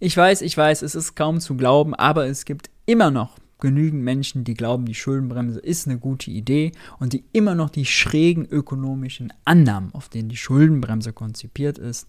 Ich 0.00 0.16
weiß, 0.16 0.42
ich 0.42 0.56
weiß, 0.56 0.82
es 0.82 0.94
ist 0.94 1.16
kaum 1.16 1.40
zu 1.40 1.56
glauben, 1.56 1.92
aber 1.92 2.26
es 2.26 2.44
gibt 2.44 2.70
immer 2.86 3.10
noch 3.10 3.36
genügend 3.58 4.04
Menschen, 4.04 4.44
die 4.44 4.54
glauben, 4.54 4.84
die 4.84 4.94
Schuldenbremse 4.94 5.58
ist 5.58 5.88
eine 5.88 5.98
gute 5.98 6.30
Idee 6.30 6.70
und 7.00 7.14
die 7.14 7.24
immer 7.32 7.56
noch 7.56 7.68
die 7.68 7.84
schrägen 7.84 8.46
ökonomischen 8.46 9.32
Annahmen, 9.44 9.92
auf 9.94 10.08
denen 10.08 10.28
die 10.28 10.36
Schuldenbremse 10.36 11.12
konzipiert 11.12 11.78
ist, 11.78 12.06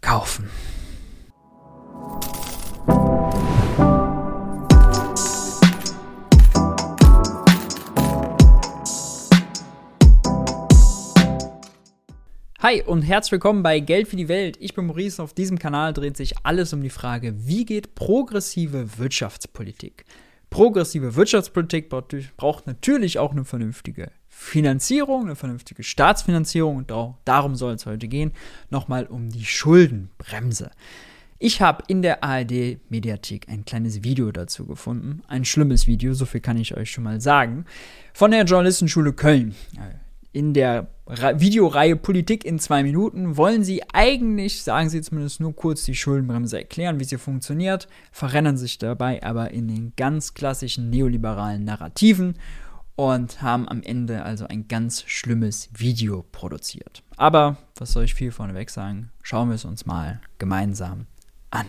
kaufen. 0.00 0.48
Hi 12.60 12.82
und 12.82 13.02
herzlich 13.02 13.30
willkommen 13.30 13.62
bei 13.62 13.78
Geld 13.78 14.08
für 14.08 14.16
die 14.16 14.26
Welt. 14.26 14.56
Ich 14.58 14.74
bin 14.74 14.86
Maurice. 14.86 15.22
Auf 15.22 15.32
diesem 15.32 15.60
Kanal 15.60 15.92
dreht 15.92 16.16
sich 16.16 16.34
alles 16.42 16.72
um 16.72 16.82
die 16.82 16.90
Frage, 16.90 17.46
wie 17.46 17.64
geht 17.64 17.94
progressive 17.94 18.98
Wirtschaftspolitik? 18.98 20.04
Progressive 20.50 21.14
Wirtschaftspolitik 21.14 21.88
braucht 21.88 22.66
natürlich 22.66 23.20
auch 23.20 23.30
eine 23.30 23.44
vernünftige 23.44 24.10
Finanzierung, 24.28 25.26
eine 25.26 25.36
vernünftige 25.36 25.84
Staatsfinanzierung 25.84 26.78
und 26.78 26.90
darum 27.24 27.54
soll 27.54 27.74
es 27.74 27.86
heute 27.86 28.08
gehen. 28.08 28.32
Nochmal 28.70 29.06
um 29.06 29.30
die 29.30 29.44
Schuldenbremse. 29.44 30.72
Ich 31.38 31.62
habe 31.62 31.84
in 31.86 32.02
der 32.02 32.24
ARD-Mediathek 32.24 33.48
ein 33.48 33.66
kleines 33.66 34.02
Video 34.02 34.32
dazu 34.32 34.66
gefunden. 34.66 35.22
Ein 35.28 35.44
schlimmes 35.44 35.86
Video, 35.86 36.12
so 36.12 36.26
viel 36.26 36.40
kann 36.40 36.56
ich 36.56 36.76
euch 36.76 36.90
schon 36.90 37.04
mal 37.04 37.20
sagen. 37.20 37.66
Von 38.14 38.32
der 38.32 38.42
Journalistenschule 38.42 39.12
Köln 39.12 39.54
in 40.32 40.52
der 40.52 40.88
Videoreihe 41.06 41.96
Politik 41.96 42.44
in 42.44 42.58
zwei 42.58 42.82
Minuten 42.82 43.38
wollen 43.38 43.64
sie 43.64 43.82
eigentlich, 43.94 44.62
sagen 44.62 44.90
sie 44.90 45.00
zumindest 45.00 45.40
nur 45.40 45.56
kurz, 45.56 45.84
die 45.84 45.94
Schuldenbremse 45.94 46.58
erklären, 46.58 47.00
wie 47.00 47.04
sie 47.04 47.16
funktioniert, 47.16 47.88
verrennen 48.12 48.58
sich 48.58 48.76
dabei 48.76 49.22
aber 49.22 49.52
in 49.52 49.68
den 49.68 49.94
ganz 49.96 50.34
klassischen 50.34 50.90
neoliberalen 50.90 51.64
Narrativen 51.64 52.34
und 52.94 53.40
haben 53.40 53.66
am 53.68 53.82
Ende 53.82 54.22
also 54.22 54.46
ein 54.46 54.68
ganz 54.68 55.02
schlimmes 55.06 55.70
Video 55.72 56.24
produziert. 56.30 57.02
Aber, 57.16 57.56
was 57.76 57.92
soll 57.92 58.04
ich 58.04 58.14
viel 58.14 58.30
vorneweg 58.30 58.68
sagen, 58.68 59.10
schauen 59.22 59.48
wir 59.48 59.54
es 59.54 59.64
uns 59.64 59.86
mal 59.86 60.20
gemeinsam 60.36 61.06
an. 61.50 61.66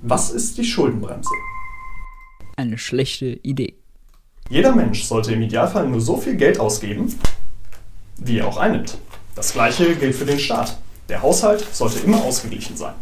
Was 0.00 0.30
ist 0.30 0.56
die 0.56 0.64
Schuldenbremse? 0.64 1.28
Eine 2.58 2.76
schlechte 2.76 3.26
Idee. 3.26 3.74
Jeder 4.50 4.74
Mensch 4.74 5.04
sollte 5.04 5.32
im 5.32 5.42
Idealfall 5.42 5.88
nur 5.88 6.00
so 6.00 6.16
viel 6.16 6.36
Geld 6.36 6.58
ausgeben, 6.58 7.14
wie 8.18 8.38
er 8.38 8.48
auch 8.48 8.56
einnimmt. 8.56 8.98
Das 9.34 9.52
gleiche 9.52 9.94
gilt 9.94 10.14
für 10.14 10.24
den 10.24 10.38
Staat. 10.38 10.76
Der 11.08 11.22
Haushalt 11.22 11.64
sollte 11.72 12.00
immer 12.00 12.22
ausgeglichen 12.22 12.76
sein. 12.76 12.94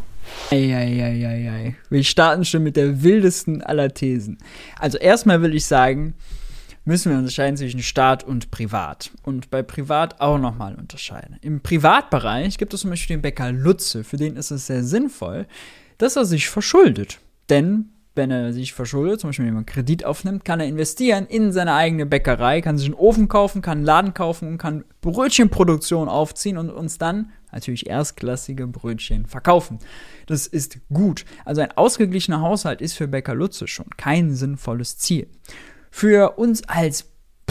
Eieieiei. 0.50 1.76
Wir 1.88 2.04
starten 2.04 2.44
schon 2.44 2.62
mit 2.62 2.76
der 2.76 3.02
wildesten 3.02 3.62
aller 3.62 3.94
Thesen. 3.94 4.38
Also 4.78 4.98
erstmal 4.98 5.40
will 5.40 5.54
ich 5.54 5.64
sagen, 5.64 6.14
müssen 6.84 7.10
wir 7.10 7.18
unterscheiden 7.18 7.56
zwischen 7.56 7.82
Staat 7.82 8.22
und 8.24 8.50
Privat. 8.50 9.10
Und 9.22 9.50
bei 9.50 9.62
Privat 9.62 10.20
auch 10.20 10.38
nochmal 10.38 10.74
unterscheiden. 10.74 11.36
Im 11.40 11.60
Privatbereich 11.60 12.58
gibt 12.58 12.74
es 12.74 12.82
zum 12.82 12.90
Beispiel 12.90 13.16
den 13.16 13.22
Bäcker 13.22 13.50
Lutze, 13.52 14.04
für 14.04 14.16
den 14.16 14.36
ist 14.36 14.50
es 14.50 14.66
sehr 14.66 14.84
sinnvoll, 14.84 15.46
dass 15.98 16.16
er 16.16 16.26
sich 16.26 16.48
verschuldet. 16.48 17.18
Denn 17.48 17.90
wenn 18.16 18.30
er 18.30 18.52
sich 18.52 18.72
verschuldet, 18.72 19.20
zum 19.20 19.28
Beispiel 19.28 19.46
wenn 19.46 19.54
man 19.54 19.66
Kredit 19.66 20.04
aufnimmt, 20.04 20.44
kann 20.44 20.60
er 20.60 20.66
investieren 20.66 21.26
in 21.26 21.52
seine 21.52 21.74
eigene 21.74 22.06
Bäckerei, 22.06 22.60
kann 22.60 22.78
sich 22.78 22.86
einen 22.86 22.94
Ofen 22.94 23.28
kaufen, 23.28 23.62
kann 23.62 23.78
einen 23.78 23.86
Laden 23.86 24.14
kaufen 24.14 24.48
und 24.48 24.58
kann 24.58 24.84
Brötchenproduktion 25.00 26.08
aufziehen 26.08 26.56
und 26.56 26.70
uns 26.70 26.98
dann 26.98 27.30
natürlich 27.52 27.86
erstklassige 27.88 28.66
Brötchen 28.66 29.26
verkaufen. 29.26 29.78
Das 30.26 30.46
ist 30.46 30.78
gut. 30.92 31.24
Also 31.44 31.60
ein 31.60 31.72
ausgeglichener 31.72 32.40
Haushalt 32.40 32.80
ist 32.80 32.94
für 32.94 33.08
Bäcker 33.08 33.34
Lutze 33.34 33.66
schon 33.66 33.88
kein 33.96 34.34
sinnvolles 34.34 34.98
Ziel. 34.98 35.28
Für 35.90 36.38
uns 36.38 36.68
als 36.68 37.06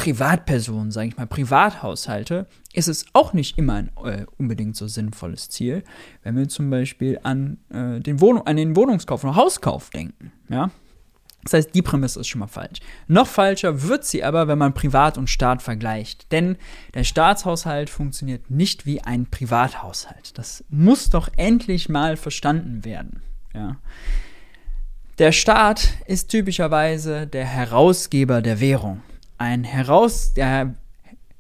Privatpersonen, 0.05 0.91
sage 0.91 1.07
ich 1.07 1.17
mal, 1.17 1.25
Privathaushalte, 1.25 2.45
ist 2.73 2.88
es 2.88 3.05
auch 3.13 3.33
nicht 3.33 3.57
immer 3.57 3.73
ein 3.73 3.91
äh, 4.03 4.25
unbedingt 4.38 4.75
so 4.75 4.88
sinnvolles 4.88 5.49
Ziel, 5.49 5.83
wenn 6.21 6.38
wir 6.38 6.47
zum 6.47 6.69
Beispiel 6.69 7.19
an, 7.23 7.57
äh, 7.69 7.99
den, 8.01 8.21
Wohnung, 8.21 8.45
an 8.45 8.55
den 8.55 8.75
Wohnungskauf 8.75 9.23
oder 9.23 9.35
Hauskauf 9.35 9.89
denken. 9.89 10.31
Ja? 10.47 10.69
Das 11.41 11.53
heißt, 11.53 11.73
die 11.73 11.81
Prämisse 11.81 12.19
ist 12.19 12.27
schon 12.27 12.38
mal 12.38 12.47
falsch. 12.47 12.81
Noch 13.07 13.25
falscher 13.25 13.81
wird 13.81 14.05
sie 14.05 14.23
aber, 14.23 14.47
wenn 14.47 14.59
man 14.59 14.75
Privat 14.75 15.17
und 15.17 15.27
Staat 15.27 15.63
vergleicht. 15.63 16.31
Denn 16.31 16.55
der 16.93 17.03
Staatshaushalt 17.03 17.89
funktioniert 17.89 18.51
nicht 18.51 18.85
wie 18.85 19.01
ein 19.01 19.25
Privathaushalt. 19.25 20.37
Das 20.37 20.63
muss 20.69 21.09
doch 21.09 21.29
endlich 21.35 21.89
mal 21.89 22.16
verstanden 22.16 22.85
werden. 22.85 23.23
Ja. 23.55 23.77
Der 25.17 25.31
Staat 25.31 25.89
ist 26.05 26.27
typischerweise 26.27 27.25
der 27.25 27.45
Herausgeber 27.45 28.43
der 28.43 28.59
Währung 28.59 29.01
ein 29.38 29.63
Heraus, 29.63 30.34
der 30.34 30.75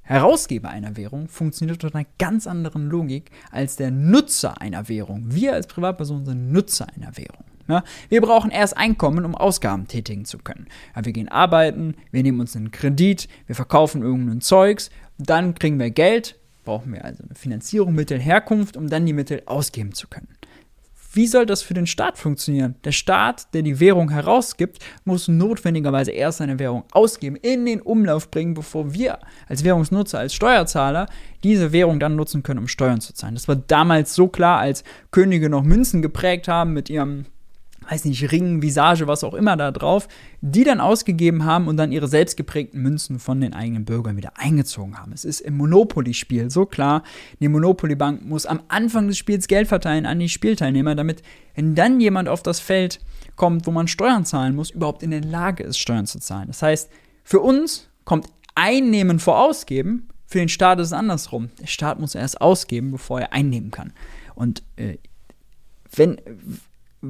Herausgeber 0.01 0.69
einer 0.69 0.97
Währung 0.97 1.27
funktioniert 1.27 1.83
unter 1.83 1.97
einer 1.97 2.07
ganz 2.19 2.45
anderen 2.45 2.89
Logik 2.89 3.31
als 3.51 3.75
der 3.75 3.89
Nutzer 3.89 4.61
einer 4.61 4.87
Währung. 4.87 5.33
Wir 5.33 5.53
als 5.53 5.65
Privatpersonen 5.65 6.25
sind 6.25 6.51
Nutzer 6.51 6.87
einer 6.95 7.17
Währung. 7.17 7.43
Ja, 7.67 7.83
wir 8.09 8.21
brauchen 8.21 8.51
erst 8.51 8.77
Einkommen, 8.77 9.25
um 9.25 9.33
Ausgaben 9.33 9.87
tätigen 9.87 10.25
zu 10.25 10.37
können. 10.37 10.67
Ja, 10.95 11.03
wir 11.03 11.11
gehen 11.11 11.29
arbeiten, 11.29 11.95
wir 12.11 12.21
nehmen 12.21 12.39
uns 12.39 12.55
einen 12.55 12.69
Kredit, 12.69 13.27
wir 13.47 13.55
verkaufen 13.55 14.03
irgendein 14.03 14.41
Zeugs, 14.41 14.91
dann 15.17 15.55
kriegen 15.55 15.79
wir 15.79 15.89
Geld, 15.89 16.37
brauchen 16.63 16.93
wir 16.93 17.03
also 17.03 17.23
eine 17.23 17.33
Finanzierung, 17.33 17.95
Mittel, 17.95 18.19
Herkunft, 18.19 18.77
um 18.77 18.87
dann 18.87 19.07
die 19.07 19.13
Mittel 19.13 19.41
ausgeben 19.47 19.93
zu 19.93 20.07
können. 20.07 20.34
Wie 21.15 21.27
soll 21.27 21.45
das 21.45 21.61
für 21.61 21.73
den 21.73 21.87
Staat 21.87 22.17
funktionieren? 22.17 22.75
Der 22.83 22.91
Staat, 22.91 23.53
der 23.53 23.61
die 23.61 23.79
Währung 23.79 24.09
herausgibt, 24.09 24.79
muss 25.05 25.29
notwendigerweise 25.29 26.11
erst 26.11 26.39
seine 26.39 26.59
Währung 26.59 26.83
ausgeben, 26.91 27.37
in 27.37 27.65
den 27.65 27.79
Umlauf 27.79 28.29
bringen, 28.29 28.53
bevor 28.53 28.93
wir 28.93 29.19
als 29.47 29.63
Währungsnutzer, 29.63 30.19
als 30.19 30.33
Steuerzahler 30.33 31.07
diese 31.41 31.71
Währung 31.71 32.01
dann 32.01 32.17
nutzen 32.17 32.43
können, 32.43 32.59
um 32.59 32.67
Steuern 32.67 32.99
zu 32.99 33.13
zahlen. 33.13 33.35
Das 33.35 33.47
war 33.47 33.55
damals 33.55 34.13
so 34.13 34.27
klar, 34.27 34.59
als 34.59 34.83
Könige 35.11 35.49
noch 35.49 35.63
Münzen 35.63 36.01
geprägt 36.01 36.49
haben 36.49 36.73
mit 36.73 36.89
ihrem 36.89 37.23
weiß 37.89 38.05
nicht, 38.05 38.31
Ring, 38.31 38.61
Visage, 38.61 39.07
was 39.07 39.23
auch 39.23 39.33
immer 39.33 39.57
da 39.57 39.71
drauf, 39.71 40.07
die 40.41 40.63
dann 40.63 40.79
ausgegeben 40.79 41.45
haben 41.45 41.67
und 41.67 41.77
dann 41.77 41.91
ihre 41.91 42.07
selbstgeprägten 42.07 42.81
Münzen 42.81 43.19
von 43.19 43.41
den 43.41 43.53
eigenen 43.53 43.85
Bürgern 43.85 44.17
wieder 44.17 44.33
eingezogen 44.35 44.97
haben. 44.97 45.11
Es 45.11 45.25
ist 45.25 45.41
im 45.41 45.57
Monopoly-Spiel 45.57 46.49
so 46.49 46.65
klar, 46.65 47.03
die 47.39 47.47
Monopoly-Bank 47.47 48.25
muss 48.25 48.45
am 48.45 48.61
Anfang 48.67 49.07
des 49.07 49.17
Spiels 49.17 49.47
Geld 49.47 49.67
verteilen 49.67 50.05
an 50.05 50.19
die 50.19 50.29
Spielteilnehmer, 50.29 50.95
damit, 50.95 51.21
wenn 51.55 51.75
dann 51.75 51.99
jemand 51.99 52.29
auf 52.29 52.43
das 52.43 52.59
Feld 52.59 52.99
kommt, 53.35 53.67
wo 53.67 53.71
man 53.71 53.87
Steuern 53.87 54.25
zahlen 54.25 54.55
muss, 54.55 54.71
überhaupt 54.71 55.03
in 55.03 55.11
der 55.11 55.21
Lage 55.21 55.63
ist, 55.63 55.77
Steuern 55.77 56.05
zu 56.05 56.19
zahlen. 56.19 56.47
Das 56.47 56.61
heißt, 56.61 56.89
für 57.23 57.39
uns 57.39 57.89
kommt 58.05 58.27
Einnehmen 58.55 59.19
vor 59.19 59.39
Ausgeben, 59.39 60.07
für 60.27 60.39
den 60.39 60.49
Staat 60.49 60.79
ist 60.79 60.87
es 60.87 60.93
andersrum. 60.93 61.49
Der 61.61 61.67
Staat 61.67 61.99
muss 61.99 62.15
erst 62.15 62.41
ausgeben, 62.41 62.91
bevor 62.91 63.21
er 63.21 63.33
einnehmen 63.33 63.71
kann. 63.71 63.93
Und 64.33 64.63
äh, 64.75 64.97
wenn, 65.95 66.17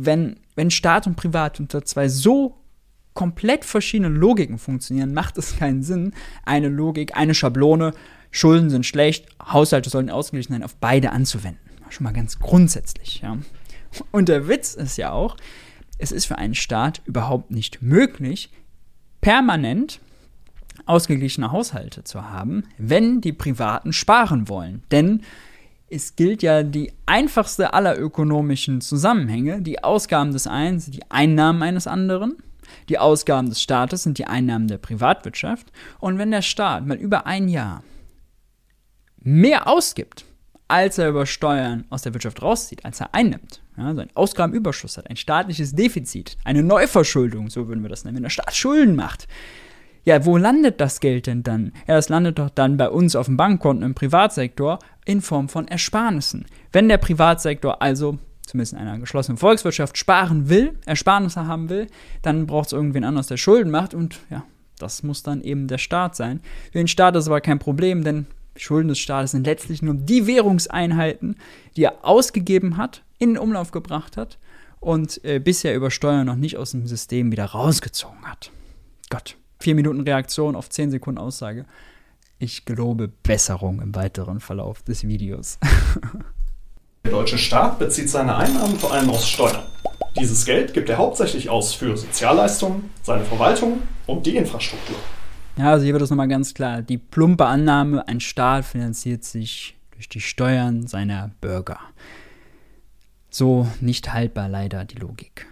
wenn, 0.03 0.39
wenn 0.55 0.71
Staat 0.71 1.07
und 1.07 1.15
Privat 1.15 1.59
unter 1.59 1.83
zwei 1.83 2.09
so 2.09 2.57
komplett 3.13 3.63
verschiedenen 3.65 4.15
Logiken 4.15 4.57
funktionieren, 4.57 5.13
macht 5.13 5.37
es 5.37 5.57
keinen 5.57 5.83
Sinn, 5.83 6.13
eine 6.43 6.67
Logik, 6.69 7.15
eine 7.15 7.33
Schablone, 7.33 7.93
Schulden 8.31 8.69
sind 8.69 8.85
schlecht, 8.85 9.27
Haushalte 9.41 9.89
sollten 9.89 10.09
ausgeglichen 10.09 10.53
sein, 10.53 10.63
auf 10.63 10.75
beide 10.75 11.11
anzuwenden. 11.11 11.61
Schon 11.89 12.03
mal 12.03 12.13
ganz 12.13 12.39
grundsätzlich, 12.39 13.21
ja. 13.21 13.37
Und 14.11 14.27
der 14.27 14.49
Witz 14.49 14.73
ist 14.73 14.97
ja 14.97 15.11
auch, 15.11 15.37
es 15.97 16.11
ist 16.11 16.25
für 16.25 16.37
einen 16.37 16.55
Staat 16.55 17.01
überhaupt 17.05 17.51
nicht 17.51 17.81
möglich, 17.81 18.49
permanent 19.21 20.01
ausgeglichene 20.85 21.51
Haushalte 21.51 22.03
zu 22.03 22.29
haben, 22.29 22.63
wenn 22.77 23.21
die 23.21 23.31
Privaten 23.31 23.93
sparen 23.93 24.49
wollen. 24.49 24.83
Denn 24.91 25.21
es 25.89 26.15
gilt 26.15 26.41
ja 26.41 26.63
die 26.63 26.91
einfachste 27.05 27.73
aller 27.73 27.97
ökonomischen 27.99 28.81
Zusammenhänge. 28.81 29.61
Die 29.61 29.83
Ausgaben 29.83 30.31
des 30.31 30.47
einen 30.47 30.79
sind 30.79 30.95
die 30.95 31.11
Einnahmen 31.11 31.61
eines 31.61 31.87
anderen. 31.87 32.37
Die 32.89 32.97
Ausgaben 32.97 33.49
des 33.49 33.61
Staates 33.61 34.03
sind 34.03 34.17
die 34.17 34.25
Einnahmen 34.25 34.67
der 34.67 34.79
Privatwirtschaft. 34.79 35.71
Und 35.99 36.17
wenn 36.17 36.31
der 36.31 36.41
Staat 36.41 36.85
mal 36.85 36.97
über 36.97 37.27
ein 37.27 37.47
Jahr 37.47 37.83
mehr 39.19 39.67
ausgibt, 39.67 40.25
als 40.67 40.97
er 40.97 41.09
über 41.09 41.27
Steuern 41.27 41.85
aus 41.89 42.01
der 42.01 42.13
Wirtschaft 42.13 42.41
rauszieht, 42.41 42.83
als 42.85 42.99
er 42.99 43.13
einnimmt, 43.13 43.61
ja, 43.77 43.85
also 43.85 44.01
einen 44.01 44.15
Ausgabenüberschuss 44.15 44.97
hat, 44.97 45.09
ein 45.09 45.17
staatliches 45.17 45.75
Defizit, 45.75 46.37
eine 46.43 46.63
Neuverschuldung, 46.63 47.49
so 47.51 47.67
würden 47.67 47.83
wir 47.83 47.89
das 47.89 48.03
nennen, 48.03 48.15
wenn 48.15 48.23
der 48.23 48.29
Staat 48.31 48.55
Schulden 48.55 48.95
macht, 48.95 49.27
ja, 50.05 50.25
wo 50.25 50.37
landet 50.37 50.79
das 50.79 50.99
Geld 50.99 51.27
denn 51.27 51.43
dann? 51.43 51.73
Ja, 51.87 51.95
das 51.95 52.09
landet 52.09 52.39
doch 52.39 52.49
dann 52.49 52.77
bei 52.77 52.89
uns 52.89 53.15
auf 53.15 53.25
dem 53.25 53.37
Bankkonten 53.37 53.83
im 53.83 53.95
Privatsektor 53.95 54.79
in 55.03 55.21
Form 55.21 55.49
von 55.49 55.67
Ersparnissen. 55.67 56.45
Wenn 56.71 56.87
der 56.87 56.97
Privatsektor 56.97 57.81
also 57.81 58.19
zumindest 58.45 58.73
in 58.73 58.79
einer 58.79 58.99
geschlossenen 58.99 59.37
Volkswirtschaft 59.37 59.97
sparen 59.97 60.49
will, 60.49 60.77
Ersparnisse 60.85 61.47
haben 61.47 61.69
will, 61.69 61.87
dann 62.21 62.45
braucht 62.45 62.67
es 62.67 62.73
irgendwen 62.73 63.03
anders, 63.03 63.27
der 63.27 63.37
Schulden 63.37 63.71
macht 63.71 63.93
und 63.93 64.19
ja, 64.29 64.43
das 64.77 65.03
muss 65.03 65.23
dann 65.23 65.41
eben 65.41 65.67
der 65.67 65.77
Staat 65.77 66.15
sein. 66.15 66.41
Für 66.71 66.77
den 66.77 66.87
Staat 66.87 67.15
ist 67.15 67.27
aber 67.27 67.41
kein 67.41 67.59
Problem, 67.59 68.03
denn 68.03 68.27
Schulden 68.55 68.89
des 68.89 68.99
Staates 68.99 69.31
sind 69.31 69.45
letztlich 69.45 69.81
nur 69.81 69.95
die 69.95 70.27
Währungseinheiten, 70.27 71.37
die 71.75 71.83
er 71.83 72.05
ausgegeben 72.05 72.77
hat, 72.77 73.03
in 73.17 73.29
den 73.29 73.37
Umlauf 73.37 73.71
gebracht 73.71 74.17
hat 74.17 74.37
und 74.79 75.23
äh, 75.23 75.39
bisher 75.39 75.75
über 75.75 75.91
Steuern 75.91 76.27
noch 76.27 76.35
nicht 76.35 76.57
aus 76.57 76.71
dem 76.71 76.87
System 76.87 77.31
wieder 77.31 77.45
rausgezogen 77.45 78.25
hat. 78.25 78.51
Gott, 79.09 79.37
vier 79.59 79.75
Minuten 79.75 80.01
Reaktion 80.01 80.55
auf 80.55 80.69
zehn 80.69 80.91
Sekunden 80.91 81.19
Aussage. 81.19 81.65
Ich 82.37 82.65
gelobe 82.65 83.07
Besserung 83.07 83.81
im 83.81 83.95
weiteren 83.95 84.39
Verlauf 84.39 84.83
des 84.83 85.07
Videos. 85.07 85.57
Der 87.03 87.11
deutsche 87.11 87.37
Staat 87.37 87.77
bezieht 87.79 88.09
seine 88.09 88.35
Einnahmen 88.35 88.77
vor 88.77 88.91
allem 88.91 89.09
aus 89.11 89.29
Steuern. 89.29 89.63
Dieses 90.19 90.45
Geld 90.45 90.73
gibt 90.73 90.89
er 90.89 90.97
hauptsächlich 90.97 91.49
aus 91.49 91.73
für 91.73 91.95
Sozialleistungen, 91.95 92.89
seine 93.03 93.23
Verwaltung 93.23 93.83
und 94.07 94.25
die 94.25 94.37
Infrastruktur. 94.37 94.95
Ja, 95.57 95.71
also 95.71 95.85
hier 95.85 95.93
wird 95.93 96.01
das 96.01 96.09
nochmal 96.09 96.27
ganz 96.27 96.53
klar. 96.53 96.81
Die 96.81 96.97
plumpe 96.97 97.45
Annahme, 97.45 98.07
ein 98.07 98.19
Staat 98.19 98.65
finanziert 98.65 99.23
sich 99.23 99.77
durch 99.91 100.09
die 100.09 100.19
Steuern 100.19 100.87
seiner 100.87 101.31
Bürger. 101.41 101.79
So 103.29 103.67
nicht 103.81 104.13
haltbar 104.13 104.49
leider 104.49 104.83
die 104.85 104.97
Logik. 104.97 105.47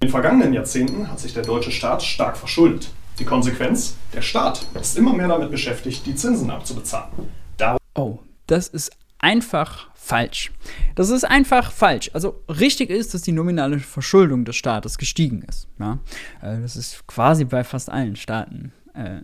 In 0.00 0.08
den 0.08 0.10
vergangenen 0.10 0.52
Jahrzehnten 0.52 1.10
hat 1.10 1.20
sich 1.20 1.34
der 1.34 1.42
deutsche 1.42 1.70
Staat 1.70 2.02
stark 2.02 2.36
verschuldet. 2.36 2.90
Die 3.20 3.26
Konsequenz? 3.26 3.96
Der 4.14 4.22
Staat 4.22 4.66
ist 4.80 4.96
immer 4.96 5.12
mehr 5.12 5.28
damit 5.28 5.50
beschäftigt, 5.50 6.06
die 6.06 6.14
Zinsen 6.14 6.50
abzubezahlen. 6.50 7.10
Dar 7.58 7.76
oh, 7.94 8.18
das 8.46 8.66
ist 8.66 8.90
einfach 9.18 9.90
falsch. 9.94 10.50
Das 10.94 11.10
ist 11.10 11.24
einfach 11.24 11.70
falsch. 11.70 12.10
Also 12.14 12.42
richtig 12.48 12.88
ist, 12.88 13.12
dass 13.12 13.20
die 13.20 13.32
nominale 13.32 13.78
Verschuldung 13.78 14.46
des 14.46 14.56
Staates 14.56 14.96
gestiegen 14.96 15.42
ist. 15.42 15.68
Ja? 15.78 15.98
Äh, 16.40 16.62
das 16.62 16.76
ist 16.76 17.06
quasi 17.06 17.44
bei 17.44 17.62
fast 17.62 17.90
allen 17.90 18.16
Staaten 18.16 18.72
äh, 18.94 19.20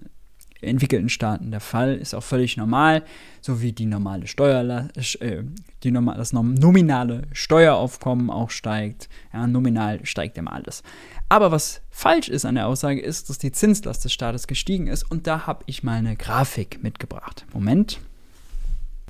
entwickelten 0.60 1.08
Staaten 1.08 1.50
der 1.50 1.60
Fall, 1.60 1.94
ist 1.94 2.14
auch 2.14 2.22
völlig 2.22 2.56
normal, 2.56 3.02
so 3.40 3.62
wie 3.62 3.72
die 3.72 3.86
normale 3.86 4.26
Steuer, 4.26 4.88
äh, 5.20 5.42
die 5.82 5.90
normal, 5.90 6.16
das 6.16 6.32
nominale 6.32 7.22
Steueraufkommen 7.32 8.30
auch 8.30 8.50
steigt. 8.50 9.08
Ja, 9.32 9.46
nominal 9.46 10.04
steigt 10.04 10.38
immer 10.38 10.52
alles. 10.52 10.82
Aber 11.28 11.50
was 11.50 11.80
falsch 11.90 12.28
ist 12.28 12.44
an 12.44 12.54
der 12.54 12.66
Aussage 12.66 13.00
ist, 13.00 13.28
dass 13.30 13.38
die 13.38 13.52
Zinslast 13.52 14.04
des 14.04 14.12
Staates 14.12 14.46
gestiegen 14.46 14.86
ist 14.86 15.10
und 15.10 15.26
da 15.26 15.46
habe 15.46 15.64
ich 15.66 15.82
mal 15.82 15.98
eine 15.98 16.16
Grafik 16.16 16.82
mitgebracht. 16.82 17.44
Moment. 17.52 18.00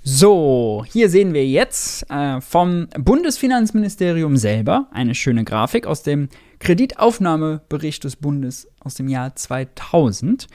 So, 0.08 0.84
hier 0.86 1.10
sehen 1.10 1.34
wir 1.34 1.44
jetzt 1.44 2.08
äh, 2.10 2.40
vom 2.40 2.86
Bundesfinanzministerium 2.96 4.36
selber 4.36 4.86
eine 4.92 5.16
schöne 5.16 5.42
Grafik 5.42 5.88
aus 5.88 6.04
dem 6.04 6.28
Kreditaufnahmebericht 6.60 8.04
des 8.04 8.14
Bundes 8.14 8.68
aus 8.78 8.94
dem 8.94 9.08
Jahr 9.08 9.34
2000. 9.34 10.46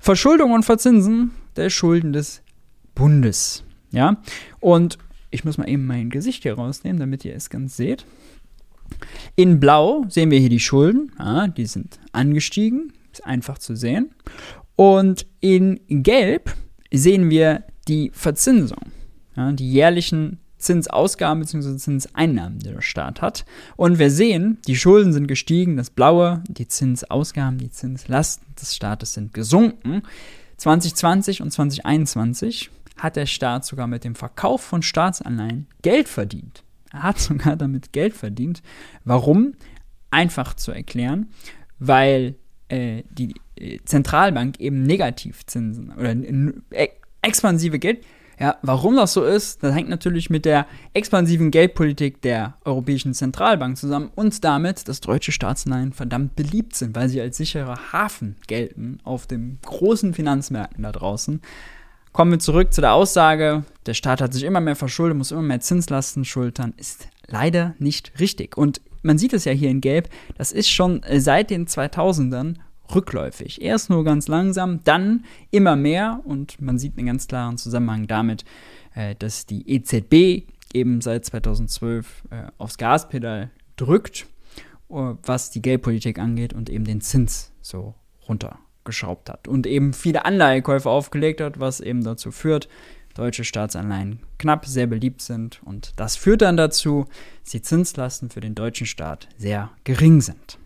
Verschuldung 0.00 0.52
und 0.52 0.64
Verzinsen 0.64 1.30
der 1.56 1.70
Schulden 1.70 2.12
des 2.12 2.42
Bundes. 2.94 3.64
Ja, 3.92 4.20
und 4.58 4.98
ich 5.30 5.44
muss 5.44 5.58
mal 5.58 5.68
eben 5.68 5.86
mein 5.86 6.10
Gesicht 6.10 6.42
hier 6.42 6.54
rausnehmen, 6.54 6.98
damit 6.98 7.24
ihr 7.24 7.34
es 7.34 7.50
ganz 7.50 7.76
seht. 7.76 8.06
In 9.36 9.60
Blau 9.60 10.04
sehen 10.08 10.30
wir 10.30 10.40
hier 10.40 10.48
die 10.48 10.58
Schulden, 10.58 11.12
ja, 11.18 11.46
die 11.46 11.66
sind 11.66 12.00
angestiegen, 12.12 12.92
ist 13.12 13.24
einfach 13.24 13.58
zu 13.58 13.76
sehen. 13.76 14.10
Und 14.74 15.26
in 15.40 15.80
Gelb 15.88 16.52
sehen 16.92 17.30
wir 17.30 17.64
die 17.86 18.10
Verzinsung, 18.12 18.90
ja, 19.36 19.52
die 19.52 19.70
jährlichen 19.70 20.39
Zinsausgaben 20.60 21.40
bzw. 21.40 21.76
Zinseinnahmen, 21.76 22.58
die 22.60 22.70
der 22.70 22.82
Staat 22.82 23.20
hat. 23.20 23.44
Und 23.76 23.98
wir 23.98 24.10
sehen, 24.10 24.58
die 24.66 24.76
Schulden 24.76 25.12
sind 25.12 25.26
gestiegen, 25.26 25.76
das 25.76 25.90
Blaue, 25.90 26.42
die 26.48 26.68
Zinsausgaben, 26.68 27.58
die 27.58 27.70
Zinslasten 27.70 28.46
des 28.60 28.76
Staates 28.76 29.14
sind 29.14 29.34
gesunken. 29.34 30.02
2020 30.58 31.42
und 31.42 31.50
2021 31.50 32.70
hat 32.98 33.16
der 33.16 33.26
Staat 33.26 33.64
sogar 33.64 33.86
mit 33.86 34.04
dem 34.04 34.14
Verkauf 34.14 34.60
von 34.60 34.82
Staatsanleihen 34.82 35.66
Geld 35.82 36.08
verdient. 36.08 36.62
Er 36.92 37.02
hat 37.04 37.18
sogar 37.18 37.56
damit 37.56 37.92
Geld 37.92 38.14
verdient. 38.14 38.62
Warum? 39.04 39.54
Einfach 40.10 40.54
zu 40.54 40.72
erklären, 40.72 41.28
weil 41.78 42.34
äh, 42.68 43.04
die 43.10 43.34
äh, 43.56 43.78
Zentralbank 43.84 44.60
eben 44.60 44.82
Negativzinsen 44.82 45.92
oder 45.92 46.14
äh, 46.70 46.88
expansive 47.22 47.78
Geld. 47.78 48.04
Ja, 48.40 48.56
warum 48.62 48.96
das 48.96 49.12
so 49.12 49.22
ist, 49.22 49.62
das 49.62 49.74
hängt 49.74 49.90
natürlich 49.90 50.30
mit 50.30 50.46
der 50.46 50.66
expansiven 50.94 51.50
Geldpolitik 51.50 52.22
der 52.22 52.54
Europäischen 52.64 53.12
Zentralbank 53.12 53.76
zusammen 53.76 54.10
und 54.14 54.42
damit, 54.42 54.88
dass 54.88 55.02
deutsche 55.02 55.30
Staatsanleihen 55.30 55.92
verdammt 55.92 56.36
beliebt 56.36 56.74
sind, 56.74 56.96
weil 56.96 57.10
sie 57.10 57.20
als 57.20 57.36
sicherer 57.36 57.92
Hafen 57.92 58.36
gelten 58.46 58.98
auf 59.04 59.26
den 59.26 59.58
großen 59.66 60.14
Finanzmärkten 60.14 60.84
da 60.84 60.90
draußen. 60.90 61.42
Kommen 62.12 62.30
wir 62.30 62.38
zurück 62.38 62.72
zu 62.72 62.80
der 62.80 62.94
Aussage, 62.94 63.64
der 63.84 63.92
Staat 63.92 64.22
hat 64.22 64.32
sich 64.32 64.44
immer 64.44 64.60
mehr 64.60 64.74
verschuldet, 64.74 65.18
muss 65.18 65.32
immer 65.32 65.42
mehr 65.42 65.60
Zinslasten 65.60 66.24
schultern, 66.24 66.72
ist 66.78 67.08
leider 67.26 67.74
nicht 67.78 68.18
richtig. 68.20 68.56
Und 68.56 68.80
man 69.02 69.18
sieht 69.18 69.34
es 69.34 69.44
ja 69.44 69.52
hier 69.52 69.68
in 69.68 69.82
Gelb, 69.82 70.08
das 70.38 70.50
ist 70.50 70.70
schon 70.70 71.02
seit 71.18 71.50
den 71.50 71.66
2000ern 71.66 72.54
rückläufig. 72.94 73.62
Erst 73.62 73.90
nur 73.90 74.04
ganz 74.04 74.28
langsam, 74.28 74.82
dann 74.84 75.24
immer 75.50 75.76
mehr 75.76 76.20
und 76.24 76.60
man 76.60 76.78
sieht 76.78 76.96
einen 76.96 77.06
ganz 77.06 77.26
klaren 77.26 77.58
Zusammenhang 77.58 78.06
damit, 78.06 78.44
äh, 78.94 79.14
dass 79.16 79.46
die 79.46 79.68
EZB 79.70 80.46
eben 80.72 81.00
seit 81.00 81.24
2012 81.24 82.24
äh, 82.30 82.42
aufs 82.58 82.78
Gaspedal 82.78 83.50
drückt, 83.76 84.26
uh, 84.88 85.14
was 85.22 85.50
die 85.50 85.62
Geldpolitik 85.62 86.18
angeht 86.18 86.52
und 86.52 86.70
eben 86.70 86.84
den 86.84 87.00
Zins 87.00 87.52
so 87.60 87.94
runtergeschraubt 88.28 89.30
hat 89.30 89.48
und 89.48 89.66
eben 89.66 89.92
viele 89.92 90.24
Anleihekäufe 90.24 90.88
aufgelegt 90.88 91.40
hat, 91.40 91.58
was 91.58 91.80
eben 91.80 92.04
dazu 92.04 92.30
führt, 92.30 92.68
deutsche 93.14 93.44
Staatsanleihen 93.44 94.20
knapp 94.38 94.66
sehr 94.66 94.86
beliebt 94.86 95.22
sind 95.22 95.60
und 95.64 95.92
das 95.96 96.16
führt 96.16 96.42
dann 96.42 96.56
dazu, 96.56 97.06
dass 97.42 97.50
die 97.50 97.62
Zinslasten 97.62 98.30
für 98.30 98.40
den 98.40 98.54
deutschen 98.54 98.86
Staat 98.86 99.28
sehr 99.36 99.70
gering 99.84 100.20
sind 100.20 100.59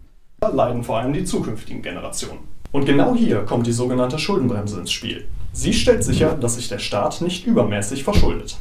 leiden 0.53 0.83
vor 0.83 0.99
allem 0.99 1.13
die 1.13 1.25
zukünftigen 1.25 1.83
Generationen. 1.83 2.41
Und 2.73 2.87
genau 2.87 3.15
hier 3.15 3.45
kommt 3.45 3.67
die 3.67 3.73
sogenannte 3.73 4.19
Schuldenbremse 4.19 4.81
ins 4.81 4.91
Spiel. 4.91 5.27
Sie 5.53 5.73
stellt 5.73 6.03
sicher, 6.03 6.35
dass 6.35 6.57
sich 6.57 6.69
der 6.69 6.81
Staat 6.81 7.21
nicht 7.21 7.47
übermäßig 7.47 8.03
verschuldet. 8.03 8.57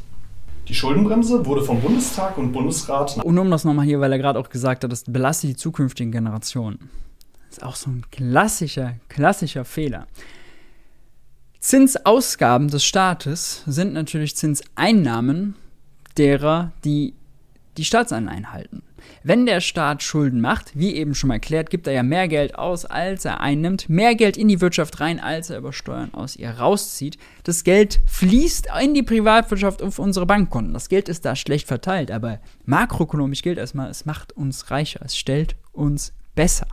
Die 0.67 0.75
Schuldenbremse 0.75 1.45
wurde 1.45 1.63
vom 1.63 1.81
Bundestag 1.81 2.37
und 2.37 2.51
Bundesrat. 2.51 3.17
Und 3.23 3.37
um 3.37 3.51
das 3.51 3.65
nochmal 3.65 3.85
hier, 3.85 3.99
weil 3.99 4.11
er 4.11 4.19
gerade 4.19 4.39
auch 4.39 4.49
gesagt 4.49 4.83
hat, 4.83 4.91
das 4.91 5.03
belastet 5.03 5.49
die 5.49 5.55
zukünftigen 5.55 6.11
Generationen. 6.11 6.89
Das 7.49 7.57
ist 7.57 7.63
auch 7.63 7.75
so 7.75 7.89
ein 7.89 8.05
klassischer, 8.11 8.93
klassischer 9.09 9.65
Fehler. 9.65 10.07
Zinsausgaben 11.59 12.67
des 12.67 12.83
Staates 12.83 13.63
sind 13.65 13.93
natürlich 13.93 14.35
Zinseinnahmen 14.35 15.55
derer, 16.17 16.71
die 16.83 17.13
die 17.77 17.85
Staatsanleihen 17.85 18.51
halten. 18.51 18.83
Wenn 19.23 19.45
der 19.45 19.61
Staat 19.61 20.03
Schulden 20.03 20.41
macht, 20.41 20.77
wie 20.77 20.95
eben 20.95 21.15
schon 21.15 21.29
mal 21.29 21.35
erklärt, 21.35 21.69
gibt 21.69 21.87
er 21.87 21.93
ja 21.93 22.03
mehr 22.03 22.27
Geld 22.27 22.55
aus, 22.55 22.85
als 22.85 23.25
er 23.25 23.39
einnimmt, 23.39 23.89
mehr 23.89 24.15
Geld 24.15 24.35
in 24.37 24.47
die 24.47 24.61
Wirtschaft 24.61 24.99
rein, 24.99 25.19
als 25.19 25.49
er 25.49 25.57
über 25.57 25.73
Steuern 25.73 26.13
aus 26.13 26.35
ihr 26.35 26.49
rauszieht. 26.49 27.17
Das 27.43 27.63
Geld 27.63 28.01
fließt 28.05 28.67
in 28.81 28.93
die 28.93 29.03
Privatwirtschaft 29.03 29.81
auf 29.81 29.99
unsere 29.99 30.25
Bankkonten. 30.25 30.73
Das 30.73 30.89
Geld 30.89 31.07
ist 31.09 31.25
da 31.25 31.35
schlecht 31.35 31.67
verteilt, 31.67 32.11
aber 32.11 32.39
makroökonomisch 32.65 33.41
gilt 33.41 33.57
erstmal, 33.57 33.89
es 33.89 34.05
macht 34.05 34.33
uns 34.33 34.71
reicher, 34.71 35.01
es 35.03 35.17
stellt 35.17 35.55
uns 35.71 36.13
besser. 36.35 36.67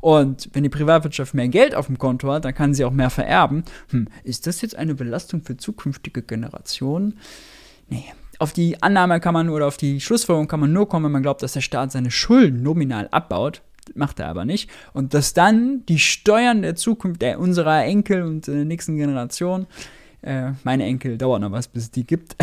Und 0.00 0.50
wenn 0.52 0.62
die 0.62 0.68
Privatwirtschaft 0.68 1.34
mehr 1.34 1.48
Geld 1.48 1.74
auf 1.74 1.86
dem 1.86 1.98
Konto 1.98 2.30
hat, 2.30 2.44
dann 2.44 2.54
kann 2.54 2.74
sie 2.74 2.84
auch 2.84 2.92
mehr 2.92 3.10
vererben. 3.10 3.64
Hm, 3.90 4.08
ist 4.24 4.46
das 4.46 4.60
jetzt 4.60 4.76
eine 4.76 4.94
Belastung 4.94 5.42
für 5.42 5.56
zukünftige 5.56 6.22
Generationen? 6.22 7.18
Nee, 7.88 8.04
auf 8.38 8.52
die 8.52 8.82
Annahme 8.82 9.20
kann 9.20 9.34
man 9.34 9.48
oder 9.48 9.66
auf 9.66 9.76
die 9.76 10.00
Schlussfolgerung 10.00 10.48
kann 10.48 10.60
man 10.60 10.72
nur 10.72 10.88
kommen, 10.88 11.06
wenn 11.06 11.12
man 11.12 11.22
glaubt, 11.22 11.42
dass 11.42 11.52
der 11.52 11.60
Staat 11.60 11.92
seine 11.92 12.10
Schulden 12.10 12.62
nominal 12.62 13.08
abbaut. 13.10 13.62
Macht 13.94 14.18
er 14.18 14.28
aber 14.28 14.44
nicht. 14.44 14.68
Und 14.92 15.14
dass 15.14 15.32
dann 15.32 15.84
die 15.86 15.98
Steuern 16.00 16.62
der 16.62 16.74
Zukunft, 16.74 17.22
der 17.22 17.38
unserer 17.38 17.84
Enkel 17.84 18.22
und 18.22 18.46
der 18.46 18.64
nächsten 18.64 18.96
Generation, 18.96 19.66
äh, 20.22 20.52
meine 20.64 20.84
Enkel 20.84 21.18
dauert 21.18 21.40
noch 21.40 21.52
was, 21.52 21.68
bis 21.68 21.84
es 21.84 21.90
die 21.92 22.04
gibt, 22.04 22.36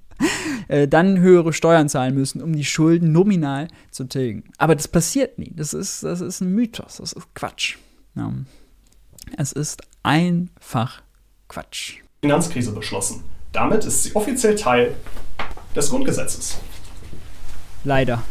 äh, 0.68 0.86
dann 0.86 1.18
höhere 1.18 1.52
Steuern 1.52 1.88
zahlen 1.88 2.14
müssen, 2.14 2.40
um 2.42 2.54
die 2.54 2.64
Schulden 2.64 3.10
nominal 3.10 3.68
zu 3.90 4.04
tilgen. 4.04 4.44
Aber 4.56 4.76
das 4.76 4.86
passiert 4.86 5.38
nie. 5.38 5.52
Das 5.54 5.74
ist, 5.74 6.04
das 6.04 6.20
ist 6.20 6.40
ein 6.40 6.54
Mythos. 6.54 6.98
Das 6.98 7.12
ist 7.12 7.34
Quatsch. 7.34 7.76
Ja. 8.14 8.32
Es 9.36 9.52
ist 9.52 9.82
einfach 10.02 11.02
Quatsch. 11.48 11.98
Finanzkrise 12.22 12.72
beschlossen. 12.72 13.24
Damit 13.52 13.84
ist 13.84 14.04
sie 14.04 14.14
offiziell 14.14 14.54
Teil 14.54 14.94
des 15.74 15.90
Grundgesetzes. 15.90 16.58
Leider. 17.84 18.22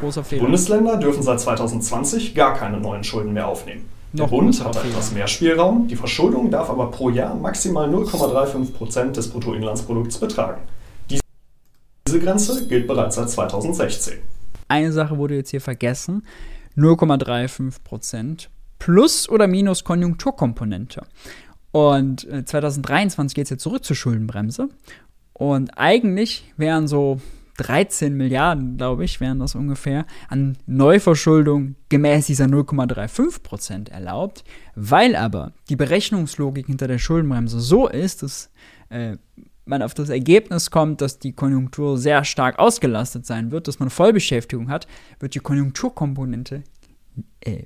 Großer 0.00 0.24
Fehler. 0.24 0.42
Bundesländer 0.42 0.96
dürfen 0.96 1.22
seit 1.22 1.40
2020 1.40 2.34
gar 2.34 2.54
keine 2.54 2.78
neuen 2.78 3.04
Schulden 3.04 3.32
mehr 3.32 3.48
aufnehmen. 3.48 3.88
Der 4.12 4.26
Bund 4.26 4.64
hat 4.64 4.76
etwas 4.76 5.10
mehr 5.10 5.26
Spielraum, 5.26 5.88
die 5.88 5.96
Verschuldung 5.96 6.48
darf 6.48 6.70
aber 6.70 6.90
pro 6.92 7.10
Jahr 7.10 7.34
maximal 7.34 7.88
0,35% 7.88 9.10
des 9.10 9.28
Bruttoinlandsprodukts 9.28 10.18
betragen. 10.18 10.60
Diese 12.06 12.20
Grenze 12.20 12.68
gilt 12.68 12.86
bereits 12.86 13.16
seit 13.16 13.28
2016. 13.28 14.18
Eine 14.68 14.92
Sache 14.92 15.18
wurde 15.18 15.34
jetzt 15.34 15.50
hier 15.50 15.60
vergessen: 15.60 16.24
0,35% 16.76 18.48
plus 18.78 19.28
oder 19.28 19.48
minus 19.48 19.82
Konjunkturkomponente. 19.82 21.02
Und 21.74 22.22
äh, 22.28 22.44
2023 22.44 23.34
geht 23.34 23.46
es 23.46 23.50
jetzt 23.50 23.64
zurück 23.64 23.84
zur 23.84 23.96
Schuldenbremse. 23.96 24.68
Und 25.32 25.76
eigentlich 25.76 26.52
wären 26.56 26.86
so 26.86 27.20
13 27.56 28.16
Milliarden, 28.16 28.76
glaube 28.76 29.04
ich, 29.04 29.20
wären 29.20 29.40
das 29.40 29.56
ungefähr, 29.56 30.06
an 30.28 30.56
Neuverschuldung 30.66 31.74
gemäß 31.88 32.26
dieser 32.26 32.44
0,35 32.44 33.42
Prozent 33.42 33.88
erlaubt. 33.88 34.44
Weil 34.76 35.16
aber 35.16 35.52
die 35.68 35.74
Berechnungslogik 35.74 36.66
hinter 36.66 36.86
der 36.86 36.98
Schuldenbremse 36.98 37.58
so 37.58 37.88
ist, 37.88 38.22
dass 38.22 38.52
äh, 38.90 39.16
man 39.64 39.82
auf 39.82 39.94
das 39.94 40.10
Ergebnis 40.10 40.70
kommt, 40.70 41.00
dass 41.00 41.18
die 41.18 41.32
Konjunktur 41.32 41.98
sehr 41.98 42.22
stark 42.22 42.60
ausgelastet 42.60 43.26
sein 43.26 43.50
wird, 43.50 43.66
dass 43.66 43.80
man 43.80 43.90
Vollbeschäftigung 43.90 44.70
hat, 44.70 44.86
wird 45.18 45.34
die 45.34 45.40
Konjunkturkomponente 45.40 46.62
äh, 47.40 47.64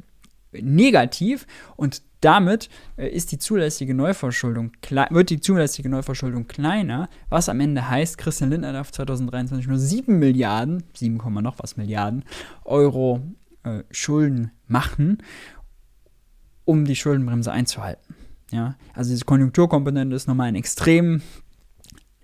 negativ 0.52 1.46
und 1.76 2.02
damit 2.20 2.68
äh, 2.96 3.08
ist 3.08 3.32
die 3.32 3.38
zulässige 3.38 3.94
Neuverschuldung 3.94 4.72
wird 5.10 5.30
die 5.30 5.40
zulässige 5.40 5.88
Neuverschuldung 5.88 6.48
kleiner, 6.48 7.08
was 7.28 7.48
am 7.48 7.60
Ende 7.60 7.88
heißt, 7.88 8.18
Christian 8.18 8.50
Lindner 8.50 8.72
darf 8.72 8.90
2023 8.90 9.68
nur 9.68 9.78
7 9.78 10.18
Milliarden, 10.18 10.82
7, 10.94 11.16
noch 11.42 11.58
was 11.58 11.76
Milliarden 11.76 12.24
Euro 12.64 13.20
äh, 13.62 13.82
Schulden 13.90 14.50
machen, 14.66 15.22
um 16.64 16.84
die 16.84 16.96
Schuldenbremse 16.96 17.52
einzuhalten. 17.52 18.14
Ja, 18.50 18.76
also 18.94 19.10
diese 19.10 19.24
Konjunkturkomponente 19.24 20.16
ist 20.16 20.26
nochmal 20.26 20.48
ein 20.48 20.54
extrem 20.54 21.22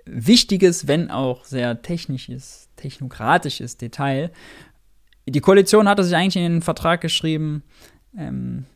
wichtiges, 0.07 0.87
wenn 0.87 1.11
auch 1.11 1.45
sehr 1.45 1.83
technisches, 1.83 2.69
technokratisches 2.77 3.77
Detail. 3.77 4.31
Die 5.27 5.41
Koalition 5.41 5.89
hatte 5.89 6.05
sich 6.05 6.15
eigentlich 6.15 6.37
in 6.37 6.53
den 6.53 6.63
Vertrag 6.63 7.01
geschrieben, 7.01 7.63
ähm, 8.19 8.67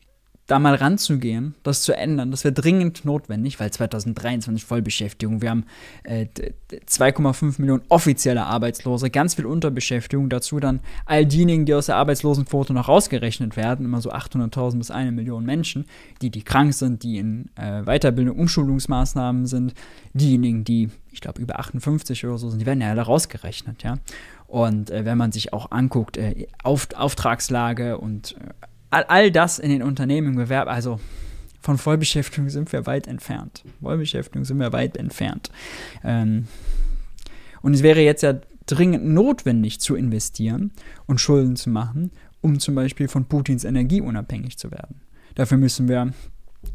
da 0.48 0.58
mal 0.58 0.74
ranzugehen, 0.74 1.54
das 1.62 1.82
zu 1.82 1.94
ändern. 1.94 2.30
Das 2.30 2.42
wäre 2.42 2.54
dringend 2.54 3.04
notwendig, 3.04 3.60
weil 3.60 3.70
2023 3.70 4.64
Vollbeschäftigung. 4.64 5.42
Wir 5.42 5.50
haben 5.50 5.64
äh, 6.04 6.26
2,5 6.72 7.60
Millionen 7.60 7.82
offizielle 7.90 8.44
Arbeitslose, 8.44 9.10
ganz 9.10 9.34
viel 9.34 9.44
Unterbeschäftigung. 9.44 10.30
Dazu 10.30 10.58
dann 10.58 10.80
all 11.04 11.26
diejenigen, 11.26 11.66
die 11.66 11.74
aus 11.74 11.86
der 11.86 11.96
Arbeitslosenquote 11.96 12.72
noch 12.72 12.88
rausgerechnet 12.88 13.58
werden, 13.58 13.84
immer 13.84 14.00
so 14.00 14.10
800.000 14.10 14.78
bis 14.78 14.90
eine 14.90 15.12
Million 15.12 15.44
Menschen, 15.44 15.84
die, 16.22 16.30
die 16.30 16.42
krank 16.42 16.72
sind, 16.72 17.02
die 17.02 17.18
in 17.18 17.50
äh, 17.56 17.82
Weiterbildung, 17.82 18.38
Umschulungsmaßnahmen 18.38 19.44
sind, 19.44 19.74
diejenigen, 20.14 20.64
die, 20.64 20.88
ich 21.12 21.20
glaube, 21.20 21.42
über 21.42 21.60
58 21.60 22.24
oder 22.24 22.38
so 22.38 22.48
sind, 22.48 22.60
die 22.60 22.66
werden 22.66 22.80
ja 22.80 22.88
alle 22.88 23.02
rausgerechnet, 23.02 23.82
ja. 23.82 23.98
Und 24.46 24.90
äh, 24.90 25.04
wenn 25.04 25.18
man 25.18 25.30
sich 25.30 25.52
auch 25.52 25.72
anguckt, 25.72 26.16
äh, 26.16 26.46
Auf 26.62 26.88
Auftragslage 26.96 27.98
und 27.98 28.34
äh, 28.40 28.66
all, 28.90 29.04
all 29.04 29.30
das 29.30 29.58
in 29.58 29.70
den 29.70 29.82
Unternehmen 29.82 30.28
im 30.28 30.36
Gewerbe, 30.36 30.70
also 30.70 31.00
von 31.60 31.78
Vollbeschäftigung 31.78 32.48
sind 32.48 32.72
wir 32.72 32.86
weit 32.86 33.06
entfernt. 33.06 33.64
Vollbeschäftigung 33.82 34.44
sind 34.44 34.58
wir 34.58 34.72
weit 34.72 34.96
entfernt. 34.96 35.50
Ähm, 36.04 36.46
und 37.62 37.74
es 37.74 37.82
wäre 37.82 38.00
jetzt 38.00 38.22
ja 38.22 38.40
dringend 38.66 39.06
notwendig 39.06 39.80
zu 39.80 39.96
investieren 39.96 40.72
und 41.06 41.20
Schulden 41.20 41.56
zu 41.56 41.70
machen, 41.70 42.12
um 42.40 42.60
zum 42.60 42.74
Beispiel 42.74 43.08
von 43.08 43.24
Putins 43.24 43.64
Energie 43.64 44.00
unabhängig 44.00 44.56
zu 44.56 44.70
werden. 44.70 45.00
Dafür 45.34 45.58
müssen 45.58 45.88
wir 45.88 46.12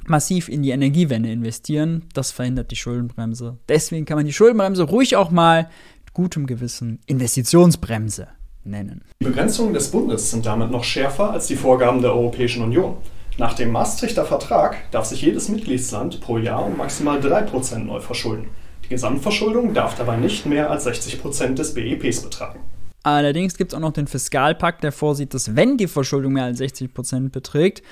massiv 0.05 0.49
in 0.49 0.63
die 0.63 0.71
Energiewende 0.71 1.31
investieren. 1.31 2.03
Das 2.13 2.31
verhindert 2.31 2.71
die 2.71 2.75
Schuldenbremse. 2.75 3.57
Deswegen 3.69 4.05
kann 4.05 4.17
man 4.17 4.25
die 4.25 4.33
Schuldenbremse 4.33 4.83
ruhig 4.83 5.15
auch 5.15 5.31
mal 5.31 5.69
mit 6.03 6.13
gutem 6.13 6.45
Gewissen 6.45 6.99
Investitionsbremse 7.05 8.27
nennen. 8.65 9.01
Die 9.21 9.25
Begrenzungen 9.25 9.73
des 9.73 9.91
Bundes 9.91 10.31
sind 10.31 10.45
damit 10.45 10.71
noch 10.71 10.83
schärfer 10.83 11.31
als 11.31 11.47
die 11.47 11.55
Vorgaben 11.55 12.01
der 12.01 12.13
Europäischen 12.13 12.63
Union. 12.63 12.97
Nach 13.37 13.53
dem 13.53 13.71
Maastrichter 13.71 14.25
Vertrag 14.25 14.91
darf 14.91 15.05
sich 15.05 15.21
jedes 15.21 15.49
Mitgliedsland 15.49 16.21
pro 16.21 16.37
Jahr 16.37 16.65
um 16.65 16.77
maximal 16.77 17.19
3% 17.19 17.79
neu 17.79 17.99
verschulden. 17.99 18.49
Die 18.85 18.89
Gesamtverschuldung 18.89 19.73
darf 19.73 19.95
dabei 19.95 20.17
nicht 20.17 20.45
mehr 20.45 20.69
als 20.69 20.85
60% 20.85 21.55
des 21.55 21.73
BIPs 21.73 22.21
betragen. 22.21 22.59
Allerdings 23.01 23.57
gibt 23.57 23.73
es 23.73 23.75
auch 23.75 23.81
noch 23.81 23.91
den 23.91 24.07
Fiskalpakt, 24.07 24.83
der 24.83 24.91
vorsieht, 24.91 25.33
dass 25.33 25.55
wenn 25.55 25.77
die 25.77 25.87
Verschuldung 25.87 26.33
mehr 26.33 26.45
als 26.45 26.59
60% 26.61 27.29
beträgt, 27.29 27.83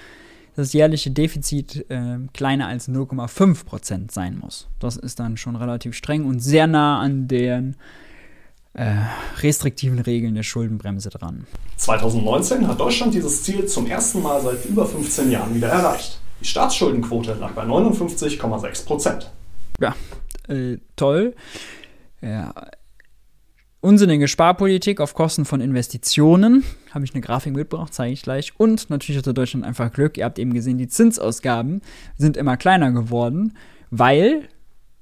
das 0.55 0.73
jährliche 0.73 1.11
Defizit 1.11 1.85
äh, 1.89 2.19
kleiner 2.33 2.67
als 2.67 2.89
0,5% 2.89 4.11
sein 4.11 4.37
muss. 4.37 4.69
Das 4.79 4.97
ist 4.97 5.19
dann 5.19 5.37
schon 5.37 5.55
relativ 5.55 5.95
streng 5.95 6.25
und 6.25 6.39
sehr 6.39 6.67
nah 6.67 6.99
an 6.99 7.27
den 7.27 7.75
äh, 8.73 8.95
restriktiven 9.39 9.99
Regeln 9.99 10.35
der 10.35 10.43
Schuldenbremse 10.43 11.09
dran. 11.09 11.45
2019 11.77 12.67
hat 12.67 12.79
Deutschland 12.79 13.13
dieses 13.13 13.43
Ziel 13.43 13.65
zum 13.65 13.87
ersten 13.87 14.21
Mal 14.21 14.41
seit 14.41 14.65
über 14.65 14.85
15 14.85 15.31
Jahren 15.31 15.53
wieder 15.53 15.67
erreicht. 15.67 16.19
Die 16.39 16.45
Staatsschuldenquote 16.45 17.33
lag 17.33 17.51
bei 17.51 17.63
59,6 17.63 18.85
Prozent. 18.85 19.31
Ja, 19.79 19.95
äh, 20.47 20.77
toll. 20.95 21.35
Ja. 22.21 22.53
Unsinnige 23.81 24.27
Sparpolitik 24.27 25.01
auf 25.01 25.15
Kosten 25.15 25.43
von 25.43 25.59
Investitionen. 25.59 26.63
Habe 26.91 27.03
ich 27.03 27.13
eine 27.13 27.21
Grafik 27.21 27.55
mitgebracht, 27.55 27.93
zeige 27.93 28.13
ich 28.13 28.21
gleich. 28.21 28.53
Und 28.59 28.91
natürlich 28.91 29.17
hatte 29.17 29.33
Deutschland 29.33 29.65
einfach 29.65 29.91
Glück. 29.91 30.17
Ihr 30.17 30.25
habt 30.25 30.37
eben 30.37 30.53
gesehen, 30.53 30.77
die 30.77 30.87
Zinsausgaben 30.87 31.81
sind 32.15 32.37
immer 32.37 32.57
kleiner 32.57 32.91
geworden, 32.91 33.57
weil 33.89 34.47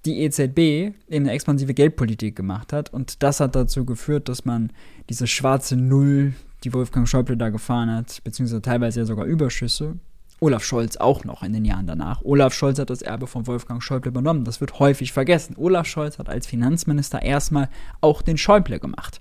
die 0.06 0.22
EZB 0.22 0.58
eben 0.58 0.96
eine 1.10 1.32
expansive 1.32 1.74
Geldpolitik 1.74 2.36
gemacht 2.36 2.74
hat. 2.74 2.94
Und 2.94 3.22
das 3.24 3.40
hat 3.40 3.56
dazu 3.56 3.86
geführt, 3.86 4.30
dass 4.30 4.46
man 4.46 4.72
diese 5.10 5.28
schwarze 5.28 5.76
Null, 5.76 6.34
die 6.64 6.74
Wolfgang 6.74 7.08
Schäuble 7.08 7.38
da 7.38 7.50
gefahren 7.50 7.92
hat, 7.92 8.22
beziehungsweise 8.24 8.62
teilweise 8.62 9.02
ja 9.02 9.06
sogar 9.06 9.26
Überschüsse, 9.26 9.96
Olaf 10.42 10.64
Scholz 10.64 10.96
auch 10.96 11.26
noch 11.26 11.44
in 11.44 11.52
den 11.52 11.66
Jahren 11.66 11.86
danach. 11.86 12.22
Olaf 12.24 12.54
Scholz 12.54 12.80
hat 12.80 12.90
das 12.90 13.02
Erbe 13.02 13.28
von 13.28 13.46
Wolfgang 13.46 13.84
Schäuble 13.84 14.10
übernommen. 14.10 14.46
Das 14.46 14.62
wird 14.62 14.80
häufig 14.80 15.12
vergessen. 15.12 15.56
Olaf 15.58 15.86
Scholz 15.86 16.18
hat 16.18 16.30
als 16.30 16.48
Finanzminister 16.48 17.22
erstmal 17.22 17.68
auch 18.00 18.22
den 18.22 18.38
Schäuble 18.38 18.80
gemacht. 18.80 19.20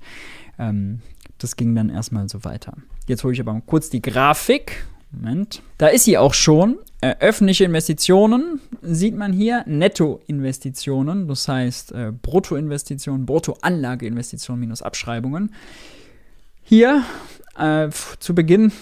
Ähm, 0.60 1.00
das 1.38 1.56
ging 1.56 1.74
dann 1.74 1.88
erstmal 1.88 2.28
so 2.28 2.44
weiter. 2.44 2.74
Jetzt 3.08 3.24
hole 3.24 3.34
ich 3.34 3.40
aber 3.40 3.60
kurz 3.66 3.90
die 3.90 4.02
Grafik 4.02 4.86
Moment. 5.10 5.62
Da 5.78 5.88
ist 5.88 6.04
sie 6.04 6.18
auch 6.18 6.34
schon. 6.34 6.78
Äh, 7.00 7.14
öffentliche 7.20 7.64
Investitionen 7.64 8.60
sieht 8.82 9.16
man 9.16 9.32
hier. 9.32 9.62
Nettoinvestitionen, 9.66 11.28
das 11.28 11.46
heißt 11.46 11.92
äh, 11.92 12.12
Bruttoinvestitionen, 12.12 13.24
Bruttoanlageinvestitionen 13.24 14.58
minus 14.58 14.82
Abschreibungen. 14.82 15.54
Hier 16.62 17.04
äh, 17.56 17.88
zu 18.18 18.34
Beginn 18.34 18.72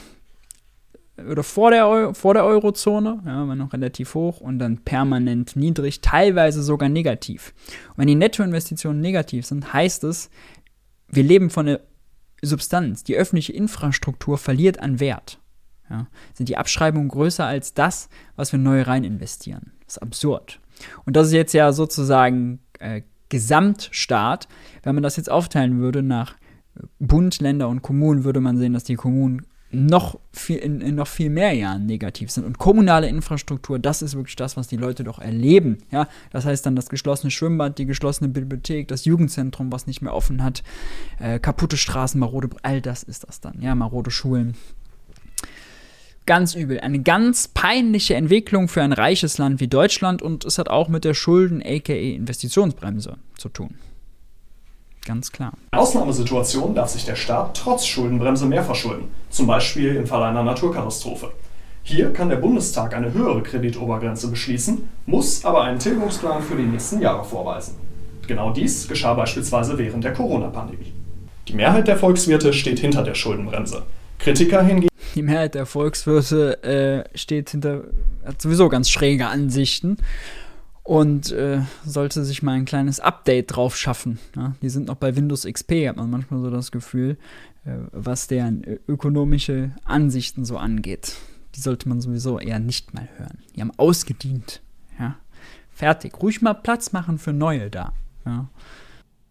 oder 1.30 1.42
vor 1.42 1.70
der, 1.70 1.88
Eu 1.88 2.14
vor 2.14 2.32
der 2.32 2.44
Eurozone, 2.44 3.22
ja, 3.26 3.46
war 3.46 3.54
noch 3.54 3.72
relativ 3.74 4.14
hoch 4.14 4.40
und 4.40 4.58
dann 4.58 4.78
permanent 4.78 5.54
niedrig, 5.54 6.00
teilweise 6.00 6.62
sogar 6.62 6.88
negativ. 6.88 7.52
Und 7.90 7.98
wenn 7.98 8.08
die 8.08 8.14
Nettoinvestitionen 8.14 9.00
negativ 9.00 9.44
sind, 9.44 9.74
heißt 9.74 10.04
es, 10.04 10.30
wir 11.08 11.22
leben 11.22 11.50
von 11.50 11.66
der 11.66 11.80
Substanz. 12.42 13.04
Die 13.04 13.16
öffentliche 13.16 13.52
Infrastruktur 13.52 14.38
verliert 14.38 14.80
an 14.80 15.00
Wert 15.00 15.38
ja, 15.90 16.06
sind 16.34 16.48
die 16.48 16.56
Abschreibungen 16.56 17.08
größer 17.08 17.44
als 17.44 17.74
das, 17.74 18.08
was 18.34 18.52
wir 18.52 18.58
neu 18.58 18.82
rein 18.82 19.04
investieren. 19.04 19.72
Das 19.84 19.96
ist 19.96 20.02
absurd. 20.02 20.60
Und 21.04 21.16
das 21.16 21.28
ist 21.28 21.32
jetzt 21.32 21.54
ja 21.54 21.72
sozusagen 21.72 22.60
äh, 22.78 23.02
Gesamtstaat. 23.28 24.48
Wenn 24.82 24.94
man 24.94 25.02
das 25.02 25.16
jetzt 25.16 25.30
aufteilen 25.30 25.78
würde 25.78 26.02
nach 26.02 26.36
Bund, 26.98 27.40
Länder 27.40 27.68
und 27.68 27.82
Kommunen, 27.82 28.24
würde 28.24 28.40
man 28.40 28.58
sehen, 28.58 28.72
dass 28.72 28.84
die 28.84 28.96
Kommunen 28.96 29.46
noch 29.72 30.18
viel, 30.32 30.58
in, 30.58 30.80
in, 30.80 30.94
noch 30.94 31.08
viel 31.08 31.28
mehr 31.28 31.52
Jahren 31.52 31.86
negativ 31.86 32.30
sind. 32.30 32.44
Und 32.44 32.58
kommunale 32.58 33.08
Infrastruktur, 33.08 33.78
das 33.78 34.00
ist 34.00 34.14
wirklich 34.14 34.36
das, 34.36 34.56
was 34.56 34.68
die 34.68 34.76
Leute 34.76 35.02
doch 35.02 35.18
erleben. 35.18 35.78
Ja? 35.90 36.08
Das 36.30 36.44
heißt 36.44 36.64
dann 36.64 36.76
das 36.76 36.88
geschlossene 36.88 37.30
Schwimmbad, 37.30 37.78
die 37.78 37.86
geschlossene 37.86 38.28
Bibliothek, 38.28 38.88
das 38.88 39.04
Jugendzentrum, 39.04 39.72
was 39.72 39.86
nicht 39.86 40.02
mehr 40.02 40.14
offen 40.14 40.42
hat, 40.42 40.62
äh, 41.18 41.38
kaputte 41.40 41.76
Straßen, 41.76 42.18
marode, 42.18 42.48
all 42.62 42.80
das 42.80 43.02
ist 43.02 43.26
das 43.26 43.40
dann. 43.40 43.60
Ja, 43.60 43.74
marode 43.74 44.10
Schulen, 44.10 44.54
Ganz 46.26 46.56
übel. 46.56 46.80
Eine 46.80 47.00
ganz 47.00 47.46
peinliche 47.46 48.16
Entwicklung 48.16 48.66
für 48.66 48.82
ein 48.82 48.92
reiches 48.92 49.38
Land 49.38 49.60
wie 49.60 49.68
Deutschland 49.68 50.22
und 50.22 50.44
es 50.44 50.58
hat 50.58 50.68
auch 50.68 50.88
mit 50.88 51.04
der 51.04 51.14
Schulden, 51.14 51.62
aka 51.64 51.92
Investitionsbremse, 51.92 53.16
zu 53.38 53.48
tun. 53.48 53.76
Ganz 55.04 55.30
klar. 55.30 55.52
In 55.72 55.78
Ausnahmesituationen 55.78 56.74
darf 56.74 56.88
sich 56.88 57.04
der 57.04 57.14
Staat 57.14 57.56
trotz 57.56 57.86
Schuldenbremse 57.86 58.44
mehr 58.46 58.64
verschulden, 58.64 59.06
zum 59.30 59.46
Beispiel 59.46 59.94
im 59.94 60.06
Fall 60.08 60.24
einer 60.24 60.42
Naturkatastrophe. 60.42 61.30
Hier 61.84 62.12
kann 62.12 62.28
der 62.28 62.36
Bundestag 62.36 62.92
eine 62.96 63.12
höhere 63.12 63.44
Kreditobergrenze 63.44 64.28
beschließen, 64.28 64.88
muss 65.06 65.44
aber 65.44 65.62
einen 65.62 65.78
Tilgungsplan 65.78 66.42
für 66.42 66.56
die 66.56 66.64
nächsten 66.64 67.00
Jahre 67.00 67.24
vorweisen. 67.24 67.76
Genau 68.26 68.50
dies 68.50 68.88
geschah 68.88 69.14
beispielsweise 69.14 69.78
während 69.78 70.02
der 70.02 70.12
Corona-Pandemie. 70.12 70.92
Die 71.46 71.54
Mehrheit 71.54 71.86
der 71.86 71.96
Volkswirte 71.96 72.52
steht 72.52 72.80
hinter 72.80 73.04
der 73.04 73.14
Schuldenbremse. 73.14 73.84
Kritiker 74.18 74.62
hingegen 74.62 74.88
die 75.16 75.22
Mehrheit 75.22 75.54
der 75.54 75.66
Volkswirte 75.66 76.62
äh, 76.62 77.18
steht 77.18 77.50
hinter, 77.50 77.84
hat 78.24 78.40
sowieso 78.40 78.68
ganz 78.68 78.90
schräge 78.90 79.26
Ansichten 79.26 79.96
und 80.82 81.32
äh, 81.32 81.62
sollte 81.84 82.24
sich 82.24 82.42
mal 82.42 82.52
ein 82.52 82.66
kleines 82.66 83.00
Update 83.00 83.56
drauf 83.56 83.76
schaffen. 83.76 84.18
Ja? 84.36 84.54
Die 84.62 84.68
sind 84.68 84.86
noch 84.86 84.96
bei 84.96 85.16
Windows 85.16 85.44
XP, 85.44 85.88
hat 85.88 85.96
man 85.96 86.10
manchmal 86.10 86.40
so 86.40 86.50
das 86.50 86.70
Gefühl, 86.70 87.16
äh, 87.64 87.70
was 87.92 88.28
deren 88.28 88.62
ökonomische 88.86 89.72
Ansichten 89.84 90.44
so 90.44 90.58
angeht. 90.58 91.16
Die 91.54 91.60
sollte 91.60 91.88
man 91.88 92.02
sowieso 92.02 92.38
eher 92.38 92.58
nicht 92.58 92.92
mal 92.92 93.08
hören. 93.16 93.38
Die 93.56 93.62
haben 93.62 93.72
ausgedient. 93.78 94.60
Ja? 94.98 95.16
Fertig. 95.72 96.20
Ruhig 96.22 96.42
mal 96.42 96.54
Platz 96.54 96.92
machen 96.92 97.18
für 97.18 97.32
neue 97.32 97.70
da. 97.70 97.94
Ja. 98.26 98.48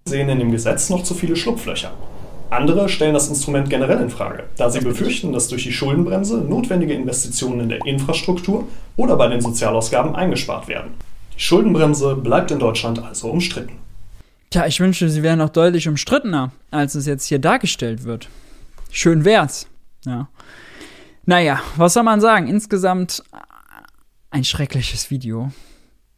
sehen 0.05 0.29
in 0.29 0.39
dem 0.39 0.51
Gesetz 0.51 0.89
noch 0.89 1.03
zu 1.03 1.13
viele 1.13 1.35
Schlupflöcher. 1.35 1.93
Andere 2.55 2.87
stellen 2.89 3.13
das 3.13 3.27
Instrument 3.27 3.69
generell 3.69 3.99
in 3.99 4.09
Frage, 4.09 4.43
da 4.57 4.69
sie 4.69 4.79
befürchten, 4.79 5.33
dass 5.33 5.49
durch 5.49 5.63
die 5.63 5.73
Schuldenbremse 5.73 6.37
notwendige 6.37 6.93
Investitionen 6.93 7.59
in 7.59 7.69
der 7.69 7.85
Infrastruktur 7.85 8.67
oder 8.95 9.17
bei 9.17 9.27
den 9.27 9.41
Sozialausgaben 9.41 10.15
eingespart 10.15 10.67
werden. 10.67 10.91
Die 11.35 11.41
Schuldenbremse 11.41 12.15
bleibt 12.15 12.51
in 12.51 12.59
Deutschland 12.59 13.03
also 13.03 13.29
umstritten. 13.29 13.73
Tja, 14.51 14.65
ich 14.67 14.79
wünschte, 14.79 15.09
sie 15.09 15.21
wäre 15.21 15.35
noch 15.35 15.49
deutlich 15.49 15.87
umstrittener, 15.87 16.51
als 16.71 16.95
es 16.95 17.05
jetzt 17.05 17.25
hier 17.25 17.39
dargestellt 17.39 18.05
wird. 18.05 18.29
Schön 18.89 19.25
wär's. 19.25 19.67
Ja. 20.05 20.29
Naja, 21.25 21.59
was 21.75 21.93
soll 21.93 22.03
man 22.03 22.21
sagen? 22.21 22.47
Insgesamt 22.47 23.21
ein 24.29 24.45
schreckliches 24.45 25.11
Video. 25.11 25.51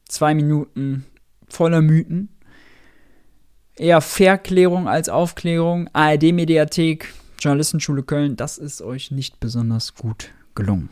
Zwei 0.08 0.36
Minuten 0.36 1.06
voller 1.48 1.82
Mythen. 1.82 2.30
Eher 3.78 4.02
Verklärung 4.02 4.88
als 4.88 5.08
Aufklärung. 5.08 5.90
ARD-Mediathek, 5.94 7.14
Journalistenschule 7.40 8.04
Köln, 8.04 8.36
das 8.36 8.58
ist 8.58 8.82
euch 8.82 9.12
nicht 9.12 9.40
besonders 9.40 9.94
gut 9.94 10.32
gelungen. 10.56 10.90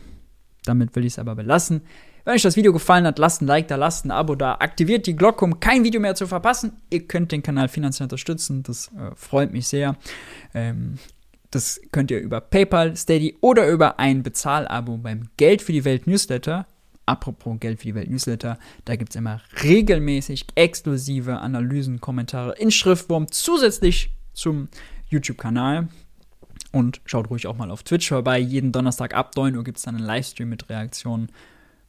Damit 0.66 0.96
will 0.96 1.06
ich 1.06 1.14
es 1.14 1.20
aber 1.20 1.36
belassen. 1.36 1.82
Wenn 2.24 2.36
euch 2.36 2.42
das 2.42 2.56
Video 2.56 2.74
gefallen 2.74 3.06
hat, 3.06 3.20
lasst 3.20 3.42
ein 3.42 3.48
Like 3.48 3.68
da, 3.68 3.76
lasst 3.76 4.06
ein 4.06 4.12
Abo 4.12 4.36
da, 4.36 4.56
aktiviert 4.56 5.06
die 5.08 5.16
Glocke, 5.16 5.46
um 5.46 5.60
kein 5.60 5.84
Video 5.84 6.00
mehr 6.00 6.16
zu 6.16 6.28
verpassen. 6.28 6.74
Ihr 6.90 7.08
könnt 7.08 7.32
den 7.32 7.44
Kanal 7.44 7.68
finanziell 7.70 8.06
unterstützen, 8.06 8.64
das 8.64 8.88
äh, 8.90 9.16
freut 9.16 9.52
mich 9.52 9.68
sehr. 9.68 9.96
Ähm, 10.54 10.98
das 11.52 11.80
könnt 11.92 12.12
ihr 12.12 12.20
über 12.20 12.42
PayPal, 12.42 12.96
Steady 12.96 13.38
oder 13.42 13.68
über 13.68 14.00
ein 14.00 14.24
Bezahlabo 14.24 14.98
beim 14.98 15.30
Geld 15.38 15.62
für 15.62 15.72
die 15.72 15.86
Welt 15.86 16.08
Newsletter. 16.08 16.68
Apropos 17.06 17.60
Geld 17.60 17.80
für 17.80 17.88
die 17.88 17.96
Welt 17.96 18.10
Newsletter, 18.10 18.58
da 18.86 18.96
gibt 18.96 19.12
es 19.12 19.16
immer 19.16 19.42
regelmäßig 19.64 20.48
exklusive 20.56 21.38
Analysen, 21.40 22.02
Kommentare 22.02 22.56
in 22.58 22.72
Schriftform 22.72 23.32
zusätzlich 23.32 24.12
zum 24.34 24.70
YouTube-Kanal. 25.10 25.88
Und 26.72 27.00
schaut 27.06 27.30
ruhig 27.30 27.48
auch 27.48 27.56
mal 27.56 27.72
auf 27.72 27.84
Twitch 27.84 28.10
vorbei. 28.10 28.38
Jeden 28.40 28.72
Donnerstag 28.72 29.14
ab 29.14 29.36
9 29.36 29.56
Uhr 29.56 29.64
gibt 29.64 29.78
es 29.78 29.84
dann 29.84 29.96
einen 29.96 30.06
Livestream 30.06 30.50
mit 30.50 30.70
Reaktionen. 30.70 31.30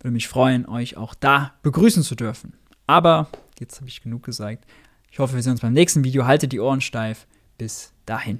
Würde 0.01 0.13
mich 0.13 0.29
freuen, 0.29 0.67
euch 0.69 0.97
auch 0.97 1.15
da 1.15 1.55
begrüßen 1.63 2.05
zu 2.05 2.15
dürfen. 2.15 2.53
Aber 2.87 3.29
jetzt 3.59 3.81
habe 3.81 3.89
ich 3.89 4.03
genug 4.03 4.23
gesagt. 4.23 4.65
Ich 5.11 5.19
hoffe, 5.19 5.35
wir 5.35 5.43
sehen 5.43 5.53
uns 5.53 5.61
beim 5.61 5.73
nächsten 5.73 6.05
Video. 6.05 6.27
Haltet 6.27 6.53
die 6.53 6.61
Ohren 6.61 6.81
steif. 6.81 7.27
Bis 7.59 7.93
dahin. 8.05 8.39